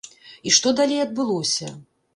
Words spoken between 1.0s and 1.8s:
адбылося?